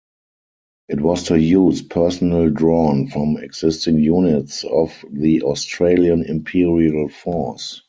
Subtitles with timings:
[0.89, 7.79] It was to use personnel drawn from existing units of the Australian Imperial Force.